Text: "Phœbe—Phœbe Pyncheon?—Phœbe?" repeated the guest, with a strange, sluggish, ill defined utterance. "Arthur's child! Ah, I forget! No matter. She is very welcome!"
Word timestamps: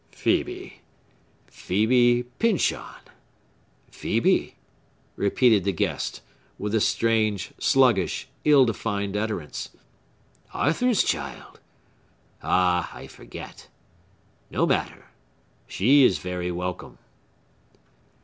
"Phœbe—Phœbe 0.13 2.25
Pyncheon?—Phœbe?" 2.39 4.55
repeated 5.15 5.63
the 5.63 5.71
guest, 5.71 6.21
with 6.57 6.73
a 6.73 6.81
strange, 6.81 7.51
sluggish, 7.59 8.27
ill 8.43 8.65
defined 8.65 9.15
utterance. 9.15 9.69
"Arthur's 10.55 11.03
child! 11.03 11.59
Ah, 12.41 12.89
I 12.95 13.05
forget! 13.05 13.67
No 14.49 14.65
matter. 14.65 15.05
She 15.67 16.03
is 16.03 16.17
very 16.17 16.49
welcome!" 16.51 16.97